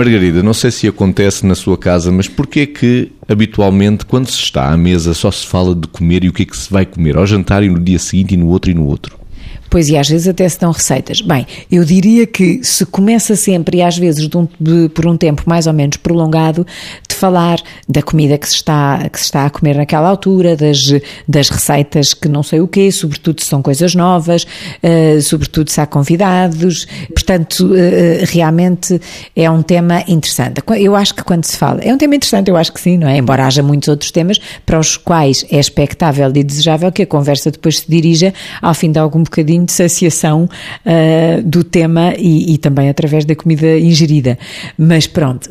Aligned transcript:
Margarida, 0.00 0.42
não 0.42 0.54
sei 0.54 0.70
se 0.70 0.88
acontece 0.88 1.44
na 1.44 1.54
sua 1.54 1.76
casa, 1.76 2.10
mas 2.10 2.26
porquê 2.26 2.66
que 2.66 3.12
habitualmente 3.28 4.06
quando 4.06 4.30
se 4.30 4.38
está 4.38 4.72
à 4.72 4.74
mesa 4.74 5.12
só 5.12 5.30
se 5.30 5.46
fala 5.46 5.74
de 5.74 5.86
comer 5.88 6.24
e 6.24 6.30
o 6.30 6.32
que 6.32 6.44
é 6.44 6.46
que 6.46 6.56
se 6.56 6.72
vai 6.72 6.86
comer 6.86 7.18
ao 7.18 7.26
jantar 7.26 7.62
e 7.62 7.68
no 7.68 7.78
dia 7.78 7.98
seguinte 7.98 8.32
e 8.32 8.36
no 8.38 8.48
outro 8.48 8.70
e 8.70 8.74
no 8.74 8.86
outro? 8.86 9.19
Pois 9.70 9.88
e 9.88 9.96
às 9.96 10.08
vezes 10.08 10.26
até 10.26 10.48
se 10.48 10.58
dão 10.58 10.72
receitas. 10.72 11.20
Bem, 11.20 11.46
eu 11.70 11.84
diria 11.84 12.26
que 12.26 12.60
se 12.64 12.84
começa 12.84 13.36
sempre 13.36 13.78
e 13.78 13.82
às 13.82 13.96
vezes 13.96 14.28
de 14.28 14.36
um, 14.36 14.48
de, 14.58 14.88
por 14.88 15.06
um 15.06 15.16
tempo 15.16 15.44
mais 15.46 15.68
ou 15.68 15.72
menos 15.72 15.96
prolongado 15.96 16.66
de 17.08 17.14
falar 17.14 17.60
da 17.88 18.02
comida 18.02 18.36
que 18.36 18.48
se 18.48 18.56
está, 18.56 19.08
que 19.08 19.18
se 19.18 19.26
está 19.26 19.46
a 19.46 19.50
comer 19.50 19.76
naquela 19.76 20.08
altura, 20.08 20.56
das, 20.56 20.92
das 21.28 21.48
receitas 21.48 22.12
que 22.12 22.28
não 22.28 22.42
sei 22.42 22.60
o 22.60 22.66
quê, 22.66 22.90
sobretudo 22.90 23.40
se 23.40 23.46
são 23.46 23.62
coisas 23.62 23.94
novas, 23.94 24.42
uh, 24.44 25.22
sobretudo 25.22 25.70
se 25.70 25.80
há 25.80 25.86
convidados. 25.86 26.86
Portanto, 27.14 27.66
uh, 27.66 28.24
realmente 28.24 29.00
é 29.36 29.48
um 29.48 29.62
tema 29.62 30.02
interessante. 30.08 30.60
Eu 30.78 30.96
acho 30.96 31.14
que 31.14 31.22
quando 31.22 31.44
se 31.44 31.56
fala, 31.56 31.80
é 31.82 31.94
um 31.94 31.98
tema 31.98 32.16
interessante, 32.16 32.50
eu 32.50 32.56
acho 32.56 32.72
que 32.72 32.80
sim, 32.80 32.98
não 32.98 33.06
é? 33.06 33.18
Embora 33.18 33.46
haja 33.46 33.62
muitos 33.62 33.88
outros 33.88 34.10
temas 34.10 34.40
para 34.66 34.80
os 34.80 34.96
quais 34.96 35.46
é 35.50 35.60
expectável 35.60 36.32
e 36.34 36.42
desejável 36.42 36.90
que 36.90 37.02
a 37.02 37.06
conversa 37.06 37.52
depois 37.52 37.78
se 37.78 37.84
dirija 37.88 38.34
ao 38.60 38.74
fim 38.74 38.90
de 38.90 38.98
algum 38.98 39.22
bocadinho 39.22 39.59
bocadinho 39.60 39.66
de 39.66 39.72
saciação 39.72 40.44
uh, 40.44 41.42
do 41.42 41.62
tema 41.62 42.14
e, 42.18 42.54
e 42.54 42.58
também 42.58 42.88
através 42.88 43.24
da 43.24 43.34
comida 43.34 43.78
ingerida. 43.78 44.38
Mas 44.76 45.06
pronto, 45.06 45.50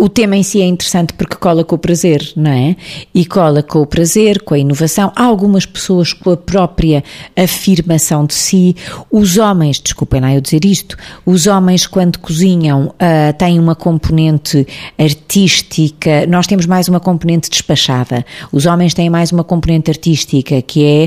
o 0.00 0.08
tema 0.08 0.34
em 0.34 0.42
si 0.42 0.62
é 0.62 0.66
interessante 0.66 1.12
porque 1.12 1.36
cola 1.36 1.62
com 1.62 1.74
o 1.74 1.78
prazer, 1.78 2.32
não 2.34 2.50
é? 2.50 2.74
E 3.14 3.26
cola 3.26 3.62
com 3.62 3.80
o 3.80 3.86
prazer, 3.86 4.40
com 4.40 4.54
a 4.54 4.58
inovação. 4.58 5.12
Há 5.14 5.24
algumas 5.24 5.66
pessoas 5.66 6.14
com 6.14 6.30
a 6.30 6.36
própria 6.38 7.04
afirmação 7.36 8.24
de 8.24 8.32
si. 8.32 8.74
Os 9.10 9.36
homens, 9.36 9.78
desculpem 9.78 10.22
lá 10.22 10.34
eu 10.34 10.40
dizer 10.40 10.64
isto, 10.64 10.96
os 11.26 11.46
homens 11.46 11.86
quando 11.86 12.18
cozinham 12.18 12.86
uh, 12.86 13.36
têm 13.36 13.58
uma 13.58 13.74
componente 13.74 14.66
artística, 14.98 16.26
nós 16.26 16.46
temos 16.46 16.64
mais 16.64 16.88
uma 16.88 16.98
componente 16.98 17.50
despachada. 17.50 18.24
Os 18.50 18.64
homens 18.64 18.94
têm 18.94 19.10
mais 19.10 19.30
uma 19.30 19.44
componente 19.44 19.90
artística, 19.90 20.62
que 20.62 20.82
é 20.82 21.04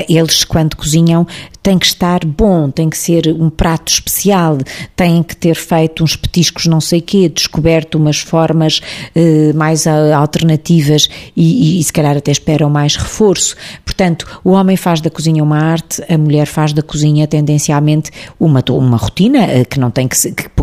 uh, 0.00 0.04
eles 0.08 0.42
quando 0.42 0.76
cozinham 0.76 1.24
tem 1.62 1.78
que 1.78 1.86
estar 1.86 2.26
bom, 2.26 2.68
tem 2.68 2.90
que 2.90 2.98
ser 2.98 3.28
um 3.28 3.48
prato 3.48 3.90
especial, 3.90 4.58
tem 4.94 5.22
que 5.22 5.34
ter 5.34 5.54
feito 5.54 6.04
uns 6.04 6.14
petiscos 6.14 6.66
não 6.66 6.78
sei 6.78 7.00
quê, 7.00 7.26
descoberto 7.26 7.94
umas 7.94 8.23
formas 8.24 8.80
eh, 9.14 9.52
mais 9.54 9.86
alternativas 9.86 11.08
e, 11.36 11.76
e, 11.76 11.80
e 11.80 11.84
se 11.84 11.92
calhar 11.92 12.16
até 12.16 12.30
esperam 12.30 12.70
mais 12.70 12.96
reforço. 12.96 13.56
Portanto, 13.84 14.40
o 14.42 14.50
homem 14.50 14.76
faz 14.76 15.00
da 15.00 15.10
cozinha 15.10 15.42
uma 15.42 15.58
arte, 15.58 16.02
a 16.08 16.18
mulher 16.18 16.46
faz 16.46 16.72
da 16.72 16.82
cozinha 16.82 17.26
tendencialmente 17.26 18.10
uma, 18.40 18.62
uma 18.70 18.96
rotina 18.96 19.44
eh, 19.44 19.64
que 19.64 19.78
não 19.78 19.90
tem 19.90 20.08
que, 20.08 20.16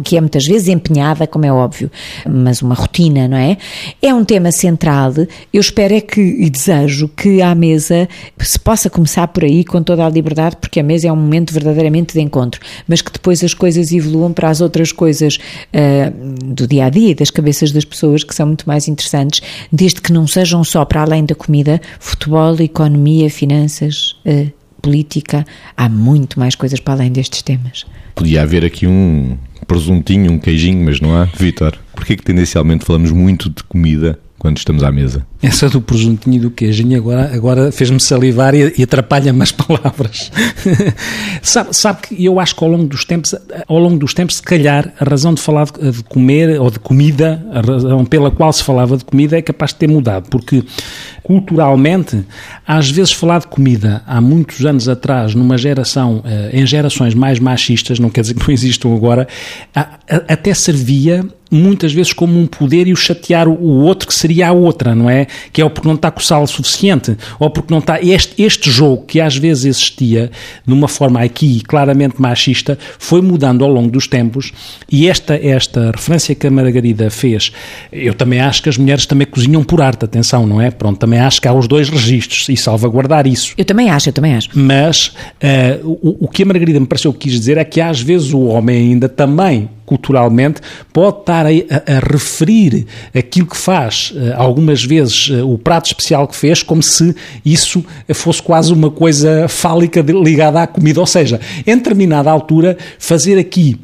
que, 0.03 0.17
é 0.17 0.21
muitas 0.21 0.45
vezes 0.45 0.67
empenhada, 0.67 1.27
como 1.27 1.45
é 1.45 1.53
óbvio, 1.53 1.89
mas 2.27 2.61
uma 2.61 2.75
rotina, 2.75 3.27
não 3.27 3.37
é? 3.37 3.57
É 4.01 4.13
um 4.13 4.25
tema 4.25 4.51
central. 4.51 5.13
Eu 5.53 5.61
espero 5.61 5.93
é 5.93 6.01
que 6.01 6.21
e 6.21 6.49
desejo 6.49 7.07
que 7.07 7.41
à 7.41 7.53
mesa 7.53 8.07
se 8.39 8.59
possa 8.59 8.89
começar 8.89 9.27
por 9.27 9.43
aí 9.43 9.63
com 9.63 9.81
toda 9.81 10.05
a 10.05 10.09
liberdade, 10.09 10.57
porque 10.57 10.79
a 10.79 10.83
mesa 10.83 11.07
é 11.07 11.11
um 11.11 11.15
momento 11.15 11.53
verdadeiramente 11.53 12.13
de 12.13 12.21
encontro, 12.21 12.59
mas 12.87 13.01
que 13.01 13.11
depois 13.11 13.43
as 13.43 13.53
coisas 13.53 13.91
evoluam 13.91 14.33
para 14.33 14.49
as 14.49 14.61
outras 14.61 14.91
coisas 14.91 15.37
uh, 15.37 16.53
do 16.53 16.67
dia 16.67 16.85
a 16.85 16.89
dia 16.89 17.15
das 17.15 17.29
cabeças 17.29 17.50
das 17.71 17.83
pessoas 17.83 18.23
que 18.23 18.33
são 18.33 18.47
muito 18.47 18.67
mais 18.67 18.87
interessantes, 18.87 19.41
desde 19.71 19.99
que 20.01 20.13
não 20.13 20.25
sejam 20.27 20.63
só 20.63 20.85
para 20.85 21.01
além 21.01 21.25
da 21.25 21.35
comida, 21.35 21.81
futebol, 21.99 22.55
economia, 22.59 23.29
finanças. 23.29 24.15
Uh, 24.25 24.51
política, 24.81 25.45
há 25.77 25.87
muito 25.87 26.39
mais 26.39 26.55
coisas 26.55 26.79
para 26.79 26.95
além 26.95 27.11
destes 27.11 27.41
temas. 27.41 27.85
Podia 28.15 28.41
haver 28.41 28.65
aqui 28.65 28.87
um 28.87 29.37
presuntinho, 29.67 30.31
um 30.31 30.39
queijinho, 30.39 30.83
mas 30.83 30.99
não 30.99 31.15
há. 31.15 31.25
Vitor, 31.25 31.77
porquê 31.93 32.17
que 32.17 32.23
tendencialmente 32.23 32.83
falamos 32.83 33.11
muito 33.11 33.49
de 33.49 33.63
comida 33.63 34.19
quando 34.41 34.57
estamos 34.57 34.83
à 34.83 34.91
mesa? 34.91 35.23
Essa 35.39 35.69
do 35.69 35.79
presuntinho 35.79 36.37
e 36.37 36.39
do 36.39 36.49
queijinho 36.49 36.97
agora, 36.97 37.31
agora 37.31 37.71
fez-me 37.71 37.99
salivar 37.99 38.55
e, 38.55 38.73
e 38.75 38.81
atrapalha-me 38.81 39.43
as 39.43 39.51
palavras. 39.53 40.31
sabe, 41.43 41.75
sabe 41.75 42.01
que 42.01 42.25
eu 42.25 42.39
acho 42.39 42.55
que 42.55 42.63
ao 42.63 42.71
longo 42.71 42.85
dos 42.85 43.05
tempos, 43.05 43.35
ao 43.67 43.77
longo 43.77 43.99
dos 43.99 44.15
tempos, 44.15 44.37
se 44.37 44.41
calhar, 44.41 44.91
a 44.99 45.05
razão 45.07 45.35
de 45.35 45.41
falar 45.41 45.65
de, 45.65 45.91
de 45.91 46.03
comer 46.05 46.59
ou 46.59 46.71
de 46.71 46.79
comida, 46.79 47.45
a 47.53 47.61
razão 47.61 48.03
pela 48.03 48.31
qual 48.31 48.51
se 48.51 48.63
falava 48.63 48.97
de 48.97 49.05
comida 49.05 49.37
é 49.37 49.43
capaz 49.43 49.73
de 49.73 49.77
ter 49.77 49.87
mudado, 49.87 50.27
porque 50.27 50.63
culturalmente, 51.21 52.25
às 52.65 52.89
vezes 52.89 53.13
falar 53.13 53.41
de 53.41 53.47
comida 53.47 54.01
há 54.07 54.19
muitos 54.19 54.65
anos 54.65 54.89
atrás, 54.89 55.35
numa 55.35 55.55
geração, 55.55 56.23
eh, 56.25 56.49
em 56.53 56.65
gerações 56.65 57.13
mais 57.13 57.37
machistas, 57.37 57.99
não 57.99 58.09
quer 58.09 58.21
dizer 58.21 58.33
que 58.33 58.39
não 58.39 58.49
existam 58.51 58.95
agora, 58.95 59.27
até 60.27 60.51
servia 60.55 61.27
muitas 61.51 61.91
vezes 61.91 62.13
como 62.13 62.39
um 62.39 62.47
poder 62.47 62.87
e 62.87 62.93
o 62.93 62.95
chatear 62.95 63.47
o 63.47 63.81
outro 63.81 64.07
que 64.07 64.13
seria 64.13 64.49
a 64.49 64.51
outra, 64.53 64.95
não 64.95 65.09
é? 65.09 65.27
que 65.51 65.61
é 65.61 65.63
ou 65.63 65.69
porque 65.69 65.87
não 65.87 65.95
está 65.95 66.09
com 66.09 66.21
sal 66.21 66.47
suficiente, 66.47 67.17
ou 67.39 67.49
porque 67.49 67.73
não 67.73 67.79
está. 67.79 68.01
Este, 68.01 68.41
este 68.41 68.71
jogo 68.71 69.05
que 69.05 69.19
às 69.19 69.35
vezes 69.35 69.65
existia 69.65 70.31
de 70.65 70.73
uma 70.73 70.87
forma 70.87 71.21
aqui 71.21 71.61
claramente 71.61 72.21
machista 72.21 72.77
foi 72.97 73.21
mudando 73.21 73.63
ao 73.63 73.71
longo 73.71 73.89
dos 73.89 74.07
tempos 74.07 74.53
e 74.89 75.07
esta, 75.07 75.35
esta 75.35 75.91
referência 75.91 76.33
que 76.33 76.47
a 76.47 76.51
Margarida 76.51 77.09
fez, 77.09 77.51
eu 77.91 78.13
também 78.13 78.39
acho 78.39 78.63
que 78.63 78.69
as 78.69 78.77
mulheres 78.77 79.05
também 79.05 79.27
cozinham 79.27 79.63
por 79.63 79.81
arte, 79.81 80.05
atenção, 80.05 80.47
não 80.47 80.61
é? 80.61 80.71
Pronto, 80.71 80.97
também 80.97 81.19
acho 81.19 81.41
que 81.41 81.47
há 81.47 81.53
os 81.53 81.67
dois 81.67 81.89
registros 81.89 82.47
e 82.49 82.55
salvaguardar 82.55 83.27
isso. 83.27 83.53
Eu 83.57 83.65
também 83.65 83.89
acho, 83.89 84.09
eu 84.09 84.13
também 84.13 84.35
acho. 84.35 84.49
Mas 84.53 85.07
uh, 85.07 85.99
o, 86.01 86.25
o 86.25 86.27
que 86.27 86.43
a 86.43 86.45
Margarida 86.45 86.79
me 86.79 86.87
pareceu 86.87 87.11
que 87.11 87.19
quis 87.19 87.39
dizer 87.39 87.57
é 87.57 87.63
que 87.63 87.81
às 87.81 87.99
vezes 87.99 88.33
o 88.33 88.41
homem 88.45 88.91
ainda 88.91 89.09
também 89.09 89.69
culturalmente, 89.91 90.61
pode 90.93 91.19
estar 91.19 91.45
a, 91.45 91.49
a, 91.49 91.97
a 91.97 91.99
referir 91.99 92.87
aquilo 93.13 93.47
que 93.47 93.57
faz, 93.57 94.13
uh, 94.15 94.33
algumas 94.37 94.85
vezes, 94.85 95.27
uh, 95.27 95.45
o 95.45 95.57
prato 95.57 95.87
especial 95.87 96.25
que 96.29 96.35
fez, 96.35 96.63
como 96.63 96.81
se 96.81 97.13
isso 97.43 97.83
fosse 98.13 98.41
quase 98.41 98.71
uma 98.71 98.89
coisa 98.89 99.49
fálica 99.49 99.99
ligada 100.01 100.61
à 100.61 100.67
comida. 100.67 101.01
Ou 101.01 101.05
seja, 101.05 101.41
em 101.67 101.75
determinada 101.75 102.31
altura, 102.31 102.77
fazer 102.97 103.37
aqui 103.37 103.77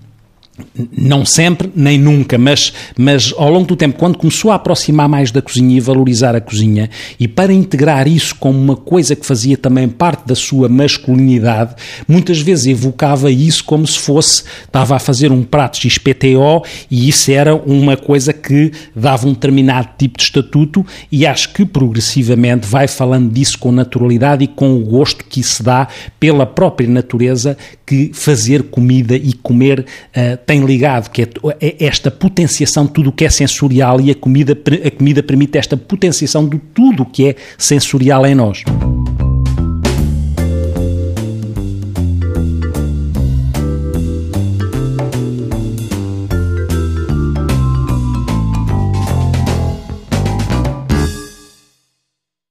não 0.91 1.25
sempre, 1.25 1.71
nem 1.75 1.97
nunca, 1.97 2.37
mas, 2.37 2.73
mas 2.97 3.33
ao 3.37 3.49
longo 3.49 3.67
do 3.67 3.75
tempo, 3.75 3.97
quando 3.97 4.17
começou 4.17 4.51
a 4.51 4.55
aproximar 4.55 5.07
mais 5.07 5.31
da 5.31 5.41
cozinha 5.41 5.77
e 5.77 5.79
valorizar 5.79 6.35
a 6.35 6.41
cozinha, 6.41 6.89
e 7.19 7.27
para 7.27 7.53
integrar 7.53 8.07
isso 8.07 8.35
como 8.35 8.59
uma 8.59 8.75
coisa 8.75 9.15
que 9.15 9.25
fazia 9.25 9.57
também 9.57 9.87
parte 9.87 10.27
da 10.27 10.35
sua 10.35 10.67
masculinidade, 10.67 11.75
muitas 12.07 12.39
vezes 12.39 12.67
evocava 12.67 13.31
isso 13.31 13.63
como 13.63 13.85
se 13.85 13.99
fosse, 13.99 14.43
estava 14.65 14.95
a 14.95 14.99
fazer 14.99 15.31
um 15.31 15.43
prato 15.43 15.77
XPTO 15.77 16.63
e 16.89 17.09
isso 17.09 17.31
era 17.31 17.55
uma 17.55 17.95
coisa 17.95 18.33
que 18.33 18.71
dava 18.95 19.27
um 19.27 19.33
determinado 19.33 19.89
tipo 19.97 20.17
de 20.17 20.23
estatuto, 20.23 20.85
e 21.11 21.25
acho 21.25 21.53
que 21.53 21.65
progressivamente 21.65 22.67
vai 22.67 22.87
falando 22.87 23.31
disso 23.31 23.57
com 23.59 23.71
naturalidade 23.71 24.43
e 24.43 24.47
com 24.47 24.75
o 24.75 24.79
gosto 24.79 25.23
que 25.25 25.43
se 25.43 25.61
dá 25.61 25.87
pela 26.19 26.45
própria 26.45 26.89
natureza 26.89 27.57
que 27.85 28.11
fazer 28.13 28.63
comida 28.63 29.15
e 29.15 29.33
comer 29.33 29.79
uh, 29.79 30.37
tem 30.47 30.65
ligado, 30.65 31.09
que 31.09 31.23
é, 31.23 31.27
é 31.59 31.85
esta 31.85 32.09
potenciação 32.09 32.85
de 32.85 32.93
tudo 32.93 33.09
o 33.09 33.11
que 33.11 33.25
é 33.25 33.29
sensorial 33.29 33.99
e 33.99 34.09
a 34.09 34.15
comida, 34.15 34.57
a 34.85 34.89
comida 34.89 35.21
permite 35.21 35.57
esta 35.57 35.75
potenciação 35.75 36.47
de 36.47 36.57
tudo 36.57 37.03
o 37.03 37.05
que 37.05 37.27
é 37.27 37.35
sensorial 37.57 38.25
em 38.25 38.33
nós. 38.33 38.63